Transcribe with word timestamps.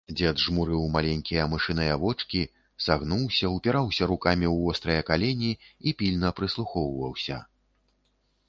Дзед 0.19 0.39
жмурыў 0.43 0.85
маленькія 0.93 1.43
мышыныя 1.51 1.97
вочкі, 2.03 2.41
сагнуўся, 2.85 3.45
упіраўся 3.57 4.09
рукамі 4.13 4.45
ў 4.53 4.71
вострыя 4.71 5.01
калені 5.11 5.51
і 5.77 5.89
пільна 6.01 6.29
прыслухоўваўся. 6.41 7.37